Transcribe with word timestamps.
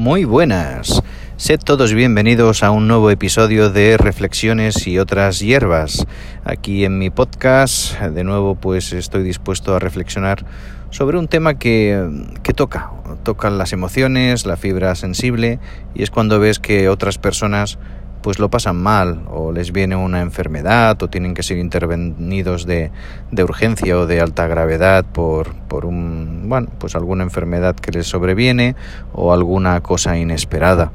Muy 0.00 0.24
buenas. 0.24 1.02
Sed 1.36 1.60
todos 1.62 1.92
bienvenidos 1.92 2.62
a 2.62 2.70
un 2.70 2.88
nuevo 2.88 3.10
episodio 3.10 3.68
de 3.68 3.98
Reflexiones 3.98 4.86
y 4.86 4.98
otras 4.98 5.40
hierbas. 5.40 6.06
Aquí 6.42 6.86
en 6.86 6.98
mi 6.98 7.10
podcast, 7.10 8.00
de 8.00 8.24
nuevo, 8.24 8.54
pues 8.54 8.94
estoy 8.94 9.22
dispuesto 9.22 9.76
a 9.76 9.78
reflexionar 9.78 10.46
sobre 10.88 11.18
un 11.18 11.28
tema 11.28 11.58
que, 11.58 12.02
que 12.42 12.54
toca, 12.54 12.90
tocan 13.24 13.58
las 13.58 13.74
emociones, 13.74 14.46
la 14.46 14.56
fibra 14.56 14.94
sensible, 14.94 15.58
y 15.94 16.02
es 16.02 16.10
cuando 16.10 16.40
ves 16.40 16.60
que 16.60 16.88
otras 16.88 17.18
personas 17.18 17.78
pues 18.22 18.38
lo 18.38 18.50
pasan 18.50 18.76
mal 18.76 19.22
o 19.28 19.52
les 19.52 19.72
viene 19.72 19.96
una 19.96 20.20
enfermedad 20.20 21.02
o 21.02 21.08
tienen 21.08 21.34
que 21.34 21.42
ser 21.42 21.58
intervenidos 21.58 22.66
de, 22.66 22.90
de 23.30 23.44
urgencia 23.44 23.98
o 23.98 24.06
de 24.06 24.20
alta 24.20 24.46
gravedad 24.46 25.04
por, 25.04 25.54
por 25.68 25.84
un 25.84 26.39
bueno 26.50 26.68
pues 26.78 26.94
alguna 26.94 27.22
enfermedad 27.22 27.76
que 27.76 27.92
les 27.92 28.06
sobreviene 28.06 28.74
o 29.12 29.32
alguna 29.32 29.80
cosa 29.80 30.18
inesperada. 30.18 30.92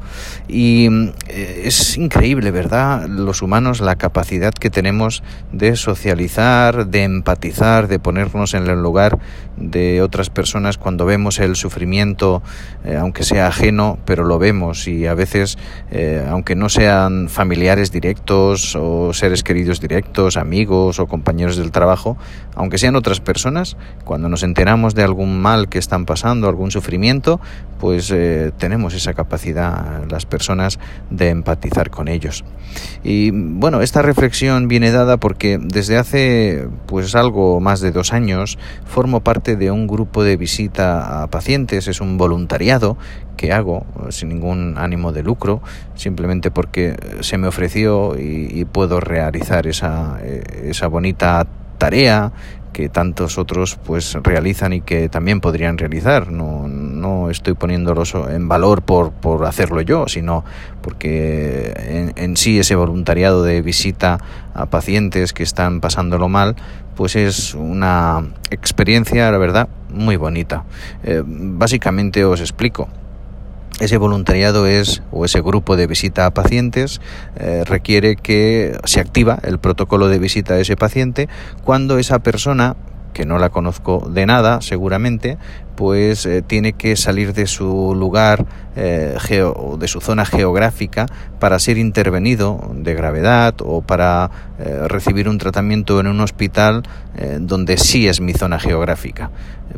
Y 0.47 0.87
eh, 1.27 1.63
es 1.65 1.97
increíble 1.97 2.51
verdad 2.51 3.07
los 3.07 3.41
humanos 3.41 3.79
la 3.81 3.95
capacidad 3.95 4.53
que 4.53 4.69
tenemos 4.69 5.23
de 5.51 5.75
socializar 5.75 6.87
de 6.87 7.03
empatizar 7.03 7.87
de 7.87 7.97
ponernos 7.97 8.53
en 8.53 8.67
el 8.67 8.81
lugar 8.81 9.17
de 9.57 10.01
otras 10.01 10.29
personas 10.29 10.77
cuando 10.77 11.05
vemos 11.05 11.39
el 11.39 11.55
sufrimiento 11.55 12.43
eh, 12.83 12.97
aunque 12.97 13.23
sea 13.23 13.47
ajeno 13.47 13.97
pero 14.05 14.25
lo 14.25 14.37
vemos. 14.37 14.87
Y 14.87 15.07
a 15.07 15.13
veces 15.13 15.57
eh, 15.89 16.25
aunque 16.29 16.55
no 16.55 16.69
sean 16.69 17.29
familiares 17.29 17.91
directos 17.91 18.75
o 18.75 19.13
seres 19.13 19.43
queridos 19.43 19.79
directos, 19.79 20.35
amigos 20.35 20.99
o 20.99 21.07
compañeros 21.07 21.55
del 21.55 21.71
trabajo, 21.71 22.17
aunque 22.55 22.77
sean 22.77 22.95
otras 22.95 23.19
personas, 23.21 23.77
cuando 24.03 24.29
nos 24.29 24.43
enteramos 24.43 24.95
de 24.95 25.03
algún 25.03 25.41
mal 25.45 25.69
que 25.69 25.77
están 25.77 26.05
pasando, 26.05 26.49
algún 26.49 26.71
sufrimiento, 26.71 27.39
pues 27.79 28.09
eh, 28.09 28.51
tenemos 28.57 28.95
esa 28.95 29.13
capacidad 29.13 30.03
las 30.09 30.25
personas 30.25 30.79
de 31.11 31.29
empatizar 31.29 31.91
con 31.91 32.07
ellos. 32.07 32.43
Y 33.03 33.29
bueno, 33.31 33.81
esta 33.81 34.01
reflexión 34.01 34.67
viene 34.67 34.89
dada 34.89 35.17
porque 35.17 35.59
desde 35.61 35.97
hace 35.97 36.67
pues 36.87 37.13
algo 37.13 37.59
más 37.59 37.79
de 37.79 37.91
dos 37.91 38.11
años 38.11 38.57
formo 38.85 39.19
parte 39.19 39.55
de 39.55 39.69
un 39.69 39.85
grupo 39.85 40.23
de 40.23 40.35
visita 40.35 41.21
a 41.21 41.27
pacientes, 41.27 41.87
es 41.87 42.01
un 42.01 42.17
voluntariado 42.17 42.97
que 43.37 43.53
hago 43.53 43.85
sin 44.09 44.29
ningún 44.29 44.79
ánimo 44.79 45.11
de 45.11 45.21
lucro, 45.21 45.61
simplemente 45.93 46.49
porque 46.49 46.95
se 47.19 47.37
me 47.37 47.47
ofreció 47.47 48.15
y, 48.17 48.65
puedo 48.65 48.99
realizar 48.99 49.67
esa, 49.67 50.17
eh, 50.23 50.41
esa 50.71 50.87
bonita 50.87 51.45
tarea 51.77 52.31
que 52.75 52.89
tantos 52.89 53.37
otros 53.37 53.77
pues 53.85 54.17
realizan 54.21 54.73
y 54.73 54.81
que 54.81 55.07
también 55.07 55.39
podrían 55.39 55.77
realizar. 55.77 56.29
No, 56.29 56.67
no 56.67 57.29
estoy 57.29 57.53
poniéndolos 57.53 58.13
en 58.29 58.49
valor 58.49 58.81
por, 58.81 59.13
por 59.13 59.45
hacerlo 59.45 59.79
yo, 59.79 60.09
sino 60.09 60.43
porque 60.81 62.11
en, 62.17 62.35
sí 62.35 62.59
ese 62.59 62.75
voluntariado 62.75 63.43
de 63.43 63.61
visita 63.61 64.17
a 64.53 64.65
pacientes 64.65 65.31
que 65.31 65.43
están 65.43 65.79
pasándolo 65.79 66.27
mal, 66.27 66.57
pues 66.97 67.15
es 67.15 67.53
una 67.53 68.25
experiencia, 68.51 69.31
la 69.31 69.37
verdad, 69.37 69.69
muy 69.89 70.17
bonita. 70.17 70.65
Eh, 71.03 71.23
básicamente 71.25 72.25
os 72.25 72.41
explico. 72.41 72.89
Ese 73.79 73.97
voluntariado 73.97 74.67
es, 74.67 75.01
o 75.11 75.25
ese 75.25 75.41
grupo 75.41 75.75
de 75.75 75.85
visita 75.85 76.25
a 76.25 76.33
pacientes, 76.33 77.01
eh, 77.35 77.63
requiere 77.65 78.15
que 78.15 78.77
se 78.85 79.01
activa 79.01 79.37
el 79.43 79.59
protocolo 79.59 80.07
de 80.07 80.17
visita 80.17 80.53
a 80.53 80.59
ese 80.59 80.77
paciente 80.77 81.27
cuando 81.63 81.99
esa 81.99 82.19
persona 82.19 82.77
que 83.15 83.25
no 83.25 83.39
la 83.39 83.49
conozco 83.49 84.07
de 84.11 84.25
nada, 84.25 84.59
seguramente, 84.59 85.37
pues 85.77 86.25
eh, 86.25 86.41
tiene 86.41 86.73
que 86.73 86.97
salir 86.97 87.33
de 87.33 87.47
su 87.47 87.95
lugar 87.95 88.45
eh, 88.77 89.15
geo, 89.21 89.77
de 89.79 89.87
su 89.87 90.01
zona 90.01 90.25
geográfica 90.25 91.05
para 91.39 91.59
ser 91.59 91.77
intervenido 91.77 92.73
de 92.75 92.93
gravedad 92.93 93.55
o 93.63 93.81
para 93.81 94.29
eh, 94.59 94.87
recibir 94.89 95.29
un 95.29 95.37
tratamiento 95.37 95.99
en 95.99 96.07
un 96.07 96.19
hospital 96.19 96.83
eh, 97.15 97.37
donde 97.39 97.77
sí 97.77 98.07
es 98.07 98.19
mi 98.19 98.33
zona 98.33 98.59
geográfica. 98.59 99.31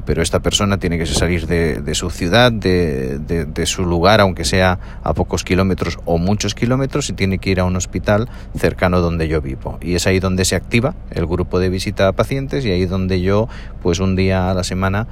Pero 0.06 0.22
esta 0.22 0.40
persona 0.40 0.78
tiene 0.78 0.98
que 0.98 1.06
salir 1.06 1.48
de, 1.48 1.82
de 1.82 1.96
su 1.96 2.10
ciudad, 2.10 2.52
de, 2.52 3.20
de, 3.20 3.46
de, 3.46 3.66
su 3.66 3.86
lugar, 3.86 4.20
aunque 4.22 4.46
sea 4.46 4.80
a 5.04 5.14
pocos 5.14 5.44
kilómetros 5.44 5.98
o 6.06 6.18
muchos 6.18 6.54
kilómetros, 6.56 7.10
y 7.10 7.14
tiene 7.14 7.40
que 7.40 7.52
ir 7.52 7.60
a 7.60 7.66
un 7.66 7.76
hospital 7.76 8.30
cercano 8.58 9.00
donde 9.00 9.28
yo 9.28 9.42
vivo. 9.42 9.78
Y 9.82 9.96
es 9.96 10.06
ahí 10.06 10.20
donde 10.20 10.46
se 10.46 10.56
activa 10.56 10.94
el 11.12 11.26
grupo 11.26 11.60
de 11.60 11.70
visita 11.70 12.08
a 12.08 12.12
pacientes 12.12 12.66
y 12.66 12.72
ahí 12.72 12.86
donde 12.86 13.22
yo, 13.22 13.27
pues 13.82 14.00
un 14.00 14.16
día 14.16 14.50
a 14.50 14.54
la 14.54 14.64
semana, 14.64 15.08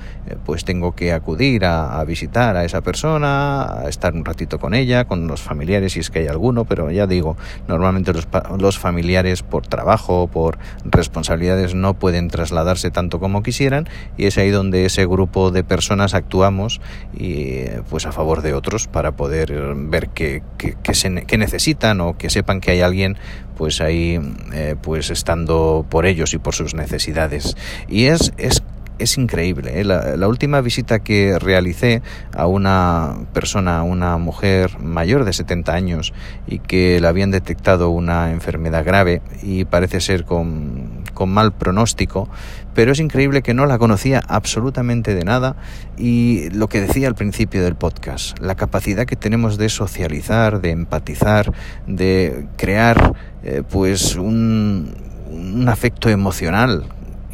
pues 0.46 0.66
tengo 0.66 0.96
que 0.96 1.14
acudir 1.14 1.66
a, 1.66 2.04
visitar 2.04 2.58
a 2.58 2.66
esa 2.66 2.82
persona, 2.82 3.64
a 3.64 3.90
estar 3.90 4.14
un 4.14 4.26
ratito 4.26 4.60
con 4.60 4.74
ella, 4.74 5.06
con 5.06 5.28
los 5.28 5.42
familiares 5.42 5.94
si 5.94 6.00
es 6.02 6.10
que 6.10 6.20
hay 6.20 6.28
alguno, 6.28 6.66
pero 6.66 6.92
ya 6.92 7.08
digo, 7.08 7.38
normalmente 7.68 8.14
los, 8.14 8.28
los 8.60 8.78
familiares 8.78 9.44
por 9.44 9.66
trabajo, 9.68 10.28
por 10.28 10.58
responsabilidades 10.84 11.74
no 11.74 11.94
pueden 11.94 12.28
trasladarse 12.28 12.92
tanto 12.92 13.20
como 13.20 13.44
quisieran 13.44 13.88
y 14.18 14.26
es 14.26 14.38
ahí 14.38 14.50
donde 14.50 14.86
ese 14.86 15.06
grupo 15.06 15.52
de 15.52 15.64
personas 15.64 16.14
actuamos 16.14 16.82
y 17.14 17.66
pues 17.90 18.06
a 18.06 18.12
favor 18.12 18.42
de 18.42 18.54
otros 18.54 18.88
para 18.88 19.14
poder 19.14 19.54
ver 19.76 20.10
qué, 20.10 20.44
qué, 20.58 20.94
se, 20.94 21.26
qué 21.26 21.38
necesitan 21.38 22.02
o 22.02 22.18
que 22.18 22.30
sepan 22.30 22.60
que 22.60 22.72
hay 22.72 22.82
alguien 22.82 23.18
pues 23.58 23.82
ahí 23.82 24.20
eh, 24.54 24.76
pues 24.82 25.10
estando 25.10 25.86
por 25.90 26.06
ellos 26.06 26.34
y 26.34 26.38
por 26.38 26.54
sus 26.54 26.74
necesidades 26.74 27.56
y 27.88 28.06
es, 28.06 28.34
es 28.38 28.64
es 28.98 29.18
increíble. 29.18 29.82
¿eh? 29.82 29.84
La, 29.84 30.16
la, 30.16 30.28
última 30.28 30.62
visita 30.62 31.00
que 31.00 31.38
realicé 31.40 32.02
a 32.34 32.48
una 32.48 33.16
persona, 33.34 33.80
a 33.80 33.84
una 33.84 34.18
mujer 34.18 34.80
mayor 34.80 35.26
de 35.26 35.34
70 35.34 35.74
años 35.74 36.14
y 36.48 36.60
que 36.60 37.00
le 37.00 37.08
habían 37.08 37.32
detectado 37.32 37.90
una 37.90 38.32
enfermedad 38.32 38.86
grave 38.86 39.22
y 39.44 39.66
parece 39.66 40.00
ser 40.00 40.24
con, 40.24 40.95
con 41.16 41.32
mal 41.34 41.52
pronóstico, 41.52 42.30
pero 42.76 42.92
es 42.92 43.00
increíble 43.00 43.42
que 43.42 43.56
no 43.56 43.66
la 43.66 43.80
conocía 43.80 44.22
absolutamente 44.28 45.16
de 45.16 45.24
nada 45.24 45.56
y 45.98 46.52
lo 46.52 46.68
que 46.68 46.82
decía 46.82 47.08
al 47.08 47.16
principio 47.16 47.64
del 47.64 47.74
podcast, 47.74 48.38
la 48.40 48.54
capacidad 48.54 49.08
que 49.08 49.16
tenemos 49.16 49.58
de 49.58 49.70
socializar, 49.70 50.62
de 50.62 50.70
empatizar, 50.70 51.52
de 51.88 52.46
crear 52.58 53.16
eh, 53.44 53.64
pues 53.68 54.16
un, 54.16 54.94
un 55.32 55.68
afecto 55.68 56.10
emocional 56.10 56.86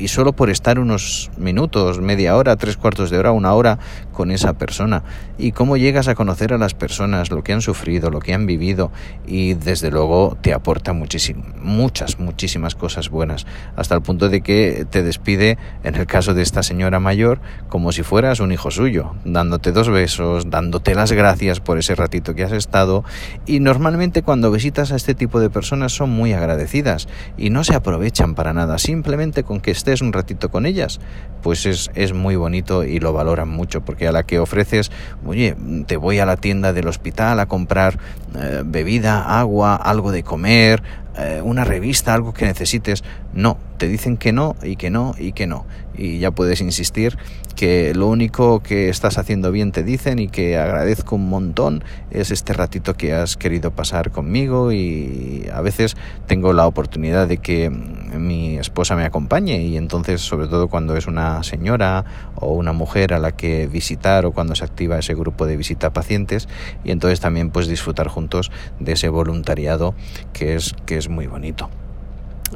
y 0.02 0.08
solo 0.08 0.34
por 0.34 0.50
estar 0.50 0.80
unos 0.80 1.30
minutos, 1.38 2.02
media 2.02 2.36
hora, 2.36 2.56
tres 2.56 2.76
cuartos 2.76 3.12
de 3.12 3.20
hora, 3.20 3.32
una 3.32 3.54
hora 3.54 3.78
con 4.12 4.32
esa 4.32 4.54
persona. 4.54 5.04
Y 5.38 5.52
cómo 5.52 5.78
llegas 5.78 6.08
a 6.08 6.16
conocer 6.16 6.54
a 6.54 6.58
las 6.58 6.74
personas, 6.74 7.30
lo 7.30 7.44
que 7.44 7.54
han 7.54 7.62
sufrido, 7.62 8.10
lo 8.10 8.20
que 8.20 8.34
han 8.34 8.48
vivido 8.48 8.92
y 9.28 9.54
desde 9.54 9.92
luego 9.92 10.38
te 10.42 10.54
aporta 10.54 10.94
muchísimo, 10.94 11.44
muchas, 11.62 12.20
muchísimas 12.20 12.74
cosas 12.74 13.10
buenas, 13.10 13.46
hasta 13.76 13.94
el 13.94 14.02
punto 14.02 14.30
de 14.30 14.42
que 14.42 14.88
te 14.90 15.04
despide, 15.04 15.60
en 15.84 15.96
el 15.96 16.08
caso 16.08 16.34
de 16.34 16.42
esta 16.42 16.64
señora 16.64 17.00
mayor, 17.00 17.40
como 17.70 17.92
si 17.92 18.02
fueras 18.02 18.40
un 18.40 18.52
hijo 18.52 18.72
suyo, 18.72 19.16
dándote 19.24 19.72
dos 19.72 19.90
besos, 19.90 20.50
dándote 20.50 20.96
las 20.96 21.12
gracias 21.12 21.60
por 21.60 21.78
ese 21.78 21.94
ratito 21.94 22.34
que 22.34 22.44
has 22.44 22.54
estado 22.54 23.04
y 23.46 23.60
normalmente 23.60 24.24
cuando 24.24 24.52
visitas 24.52 24.92
a 24.92 24.96
este 24.96 25.14
tipo 25.14 25.40
de 25.40 25.52
personas 25.52 25.92
son 25.92 26.10
muy 26.10 26.34
agradecidas 26.34 27.08
y 27.38 27.52
no 27.52 27.64
se 27.64 27.76
aprovechan 27.76 28.34
para 28.34 28.54
nada, 28.54 28.80
simplemente 28.80 29.44
con 29.44 29.62
que 29.62 29.70
estés 29.72 29.91
un 30.00 30.14
ratito 30.14 30.50
con 30.50 30.66
ellas, 30.66 31.02
pues 31.44 31.66
es, 31.66 31.92
es 31.94 32.14
muy 32.14 32.38
bonito 32.38 32.86
y 32.86 33.00
lo 33.02 33.12
valoran 33.12 33.50
mucho, 33.50 33.82
porque 33.82 34.08
a 34.08 34.14
la 34.14 34.24
que 34.24 34.40
ofreces, 34.40 34.92
oye, 35.26 35.58
te 35.88 35.98
voy 35.98 36.20
a 36.20 36.26
la 36.26 36.38
tienda 36.38 36.72
del 36.72 36.88
hospital 36.88 37.42
a 37.42 37.48
comprar 37.48 38.00
eh, 38.40 38.62
bebida, 38.64 39.40
agua, 39.40 39.76
algo 39.76 40.14
de 40.14 40.24
comer, 40.24 40.82
eh, 41.18 41.42
una 41.44 41.66
revista, 41.66 42.14
algo 42.14 42.34
que 42.34 42.46
necesites, 42.46 43.04
no, 43.34 43.58
te 43.82 43.88
dicen 43.88 44.16
que 44.16 44.32
no 44.32 44.56
y 44.62 44.76
que 44.76 44.92
no 44.92 45.16
y 45.18 45.32
que 45.32 45.48
no. 45.48 45.66
Y 45.98 46.20
ya 46.20 46.30
puedes 46.30 46.62
insistir 46.62 47.18
que 47.56 47.96
lo 47.96 48.10
único 48.10 48.60
que 48.62 48.90
estás 48.90 49.18
haciendo 49.18 49.52
bien 49.52 49.72
te 49.72 49.82
dicen 49.82 50.20
y 50.20 50.28
que 50.28 50.56
agradezco 50.56 51.16
un 51.16 51.28
montón 51.28 51.84
es 52.12 52.30
este 52.30 52.54
ratito 52.54 52.94
que 52.94 53.16
has 53.16 53.38
querido 53.38 53.72
pasar 53.72 54.12
conmigo 54.12 54.72
y 54.72 55.48
a 55.52 55.62
veces 55.62 55.98
tengo 56.28 56.54
la 56.54 56.68
oportunidad 56.68 57.28
de 57.28 57.38
que 57.38 57.72
mi 57.72 58.60
esposa 58.60 58.96
me 58.96 59.04
acompañe 59.04 59.64
y 59.64 59.78
entonces 59.78 60.22
sobre 60.22 60.46
todo 60.46 60.68
cuando 60.68 60.96
es 60.96 61.08
una 61.08 61.42
señora 61.42 62.06
o 62.36 62.54
una 62.54 62.74
mujer 62.74 63.16
a 63.16 63.20
la 63.20 63.32
que 63.32 63.66
visitar 63.66 64.28
o 64.28 64.32
cuando 64.32 64.54
se 64.54 64.64
activa 64.64 65.00
ese 65.00 65.16
grupo 65.16 65.48
de 65.48 65.58
visita 65.58 65.88
a 65.88 65.94
pacientes 65.94 66.48
y 66.84 66.92
entonces 66.92 67.20
también 67.20 67.50
pues 67.50 67.68
disfrutar 67.68 68.10
juntos 68.10 68.52
de 68.80 68.92
ese 68.92 69.10
voluntariado 69.10 69.96
que 70.34 70.56
es 70.56 70.76
que 70.86 71.00
es 71.00 71.10
muy 71.10 71.26
bonito. 71.26 71.68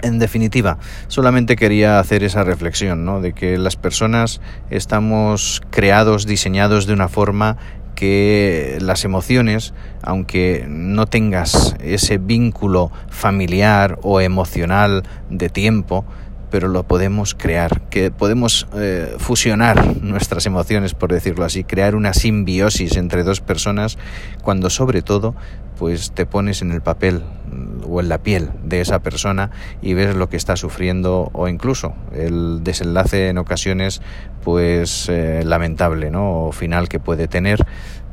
En 0.01 0.19
definitiva, 0.19 0.77
solamente 1.07 1.56
quería 1.56 2.00
hacer 2.00 2.24
esa 2.24 2.44
reflexión, 2.44 3.06
¿no? 3.06 3.21
De 3.21 3.33
que 3.33 3.57
las 3.57 3.75
personas 3.75 4.42
estamos 4.69 5.62
creados, 5.69 6.25
diseñados 6.25 6.86
de 6.86 6.94
una 6.94 7.07
forma 7.07 7.57
que 7.95 8.77
las 8.81 9.06
emociones, 9.06 9.74
aunque 10.01 10.65
no 10.68 11.07
tengas 11.07 11.75
ese 11.80 12.18
vínculo 12.18 12.92
familiar 13.09 13.97
o 14.03 14.19
emocional 14.19 15.03
de 15.30 15.50
tiempo, 15.50 16.06
pero 16.50 16.68
lo 16.68 16.83
podemos 16.83 17.36
crear, 17.36 17.81
que 17.89 18.12
podemos 18.12 18.68
eh, 18.75 19.15
fusionar 19.18 20.01
nuestras 20.01 20.45
emociones, 20.45 20.94
por 20.94 21.12
decirlo 21.12 21.45
así, 21.45 21.63
crear 21.63 21.95
una 21.95 22.13
simbiosis 22.13 22.97
entre 22.97 23.24
dos 23.24 23.42
personas, 23.42 23.97
cuando 24.42 24.69
sobre 24.69 25.01
todo 25.01 25.36
pues 25.77 26.12
te 26.12 26.25
pones 26.25 26.62
en 26.62 26.71
el 26.71 26.81
papel 26.81 27.21
mm, 27.51 27.92
o 27.92 28.00
en 28.00 28.09
la 28.09 28.19
piel 28.19 28.50
de 28.63 28.81
esa 28.81 29.00
persona 29.00 29.51
y 29.81 29.94
ves 29.94 30.15
lo 30.15 30.30
que 30.30 30.38
está 30.38 30.56
sufriendo 30.56 31.30
o 31.33 31.47
incluso 31.47 31.94
el 32.13 32.63
desenlace 32.63 33.30
en 33.30 33.38
ocasiones 33.38 34.01
pues 34.44 35.09
eh, 35.09 35.44
lamentable 35.44 36.12
no 36.12 36.45
o 36.45 36.51
final 36.51 36.88
que 36.89 37.00
puede 37.00 37.27
tener. 37.27 37.65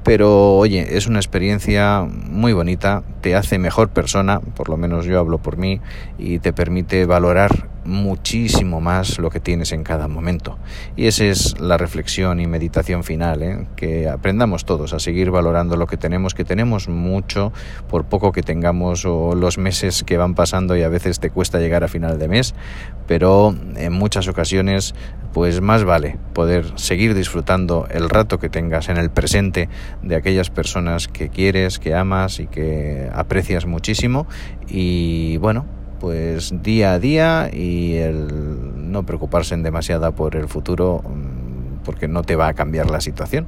Pero 0.04 0.56
oye, 0.56 0.96
es 0.96 1.06
una 1.06 1.20
experiencia 1.20 2.02
muy 2.02 2.52
bonita, 2.52 3.04
te 3.20 3.36
hace 3.36 3.60
mejor 3.60 3.90
persona, 3.90 4.40
por 4.40 4.68
lo 4.68 4.76
menos 4.76 5.04
yo 5.04 5.20
hablo 5.20 5.38
por 5.38 5.58
mí, 5.58 5.80
y 6.18 6.40
te 6.40 6.52
permite 6.52 7.06
valorar 7.06 7.68
muchísimo 7.84 8.80
más 8.80 9.18
lo 9.18 9.30
que 9.30 9.40
tienes 9.40 9.72
en 9.72 9.84
cada 9.84 10.08
momento. 10.08 10.58
Y 10.96 11.06
esa 11.06 11.24
es 11.24 11.60
la 11.60 11.78
reflexión 11.78 12.40
y 12.40 12.46
meditación 12.46 13.04
final, 13.04 13.42
¿eh? 13.42 13.66
que 13.76 14.08
aprendamos 14.08 14.64
todos 14.64 14.92
a 14.92 15.00
seguir 15.00 15.30
valorando 15.30 15.76
lo 15.76 15.86
que 15.86 15.96
tenemos, 15.96 16.34
que 16.34 16.44
tenemos 16.44 16.88
mucho, 16.88 17.52
por 17.88 18.04
poco 18.04 18.32
que 18.32 18.42
tengamos 18.42 19.04
o 19.04 19.34
los 19.34 19.58
meses 19.58 20.04
que 20.04 20.16
van 20.16 20.34
pasando 20.34 20.76
y 20.76 20.82
a 20.82 20.88
veces 20.88 21.20
te 21.20 21.30
cuesta 21.30 21.58
llegar 21.58 21.84
a 21.84 21.88
final 21.88 22.18
de 22.18 22.28
mes, 22.28 22.54
pero 23.06 23.54
en 23.76 23.92
muchas 23.92 24.28
ocasiones 24.28 24.94
pues 25.32 25.60
más 25.60 25.84
vale 25.84 26.18
poder 26.34 26.78
seguir 26.78 27.14
disfrutando 27.14 27.86
el 27.90 28.10
rato 28.10 28.38
que 28.38 28.50
tengas 28.50 28.88
en 28.88 28.98
el 28.98 29.10
presente 29.10 29.68
de 30.02 30.16
aquellas 30.16 30.50
personas 30.50 31.08
que 31.08 31.30
quieres, 31.30 31.78
que 31.78 31.94
amas 31.94 32.38
y 32.38 32.46
que 32.46 33.08
aprecias 33.12 33.66
muchísimo 33.66 34.26
y 34.68 35.38
bueno, 35.38 35.66
pues 36.02 36.52
día 36.64 36.94
a 36.94 36.98
día 36.98 37.48
y 37.52 37.94
el 37.94 38.90
no 38.90 39.06
preocuparse 39.06 39.54
en 39.54 39.62
demasiada 39.62 40.10
por 40.10 40.34
el 40.34 40.48
futuro 40.48 41.00
mm, 41.04 41.84
porque 41.84 42.08
no 42.08 42.24
te 42.24 42.34
va 42.34 42.48
a 42.48 42.54
cambiar 42.54 42.90
la 42.90 43.00
situación 43.00 43.46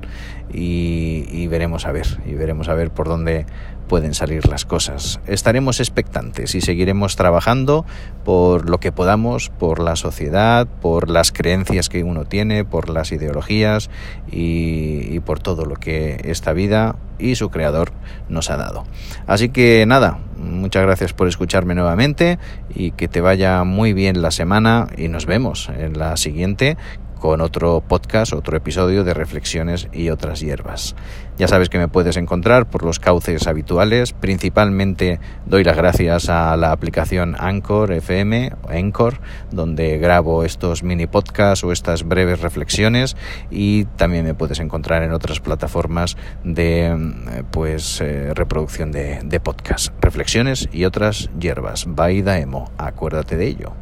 y, 0.53 1.25
y 1.33 1.49
veremos 1.49 1.85
a 1.85 1.91
ver 1.91 2.07
y 2.25 2.35
veremos 2.35 2.69
a 2.69 2.75
ver 2.75 2.93
por 2.93 3.09
dónde 3.09 3.45
pueden 3.89 4.15
salir 4.15 4.47
las 4.49 4.65
cosas. 4.65 5.21
Estaremos 5.27 5.81
expectantes 5.81 6.55
y 6.55 6.61
seguiremos 6.61 7.17
trabajando 7.17 7.85
por 8.25 8.69
lo 8.69 8.79
que 8.79 8.93
podamos, 8.93 9.51
por 9.51 9.81
la 9.81 9.97
sociedad, 9.97 10.67
por 10.67 11.11
las 11.11 11.33
creencias 11.33 11.89
que 11.89 12.03
uno 12.03 12.25
tiene, 12.25 12.65
por 12.65 12.89
las 12.89 13.13
ideologías 13.13 13.91
y, 14.31 15.21
por 15.21 15.41
todo 15.41 15.65
lo 15.65 15.77
que 15.77 16.21
esta 16.25 16.53
vida 16.53 16.97
y 17.19 17.37
su 17.37 17.51
creador 17.51 17.93
nos 18.29 18.51
ha 18.51 18.57
dado. 18.57 18.85
Así 19.27 19.49
que 19.49 19.87
nada, 19.87 20.19
muchas 20.65 20.83
gracias 20.83 21.13
por 21.13 21.29
escucharme 21.29 21.75
nuevamente 21.75 22.39
y 22.75 22.93
que 22.93 23.07
te 23.07 23.21
vaya 23.21 23.65
muy 23.65 23.93
bien 23.93 24.23
la 24.23 24.31
semana 24.31 24.87
y 24.97 25.09
nos 25.09 25.27
vemos 25.27 25.71
en 25.79 25.99
la 25.99 26.17
siguiente 26.17 26.79
con 27.25 27.41
otro 27.41 27.81
podcast, 27.81 28.35
otro 28.35 28.55
episodio 28.55 29.03
de 29.03 29.15
reflexiones 29.15 29.89
y 29.95 30.11
otras 30.11 30.41
hierbas. 30.41 30.95
Ya 31.39 31.49
sabes 31.49 31.71
que 31.71 31.79
me 31.79 31.89
puedes 31.89 32.19
encontrar 32.19 32.69
por 32.69 32.85
los 32.85 32.99
cauces 32.99 33.47
habituales, 33.47 34.13
principalmente 34.13 35.21
doy 35.47 35.65
las 35.65 35.75
gracias 35.75 36.29
a 36.29 36.55
la 36.59 36.71
aplicación 36.71 37.35
Anchor 37.39 37.93
FM, 37.93 38.53
Anchor, 38.69 39.21
donde 39.51 39.97
grabo 39.97 40.45
estos 40.45 40.83
mini 40.83 41.07
podcasts 41.07 41.65
o 41.65 41.73
estas 41.73 42.07
breves 42.07 42.43
reflexiones 42.43 43.17
y 43.51 43.87
también 43.97 44.27
me 44.27 44.35
puedes 44.35 44.61
encontrar 44.61 45.03
en 45.03 45.13
otras 45.13 45.41
plataformas 45.41 46.19
de 46.45 46.95
pues 47.51 48.03
eh, 48.03 48.35
reproducción 48.35 48.93
de, 48.93 49.21
de 49.25 49.41
podcast, 49.41 49.95
reflexiones 50.03 50.69
y 50.73 50.85
otras 50.85 51.31
hierbas. 51.41 51.87
Bye 51.89 52.23
Daemo, 52.23 52.71
acuérdate 52.77 53.39
de 53.39 53.47
ello. 53.47 53.73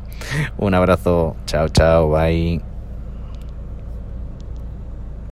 Un 0.59 0.75
abrazo, 0.75 1.35
chao 1.47 1.69
chao, 1.71 2.09
bye. 2.09 2.72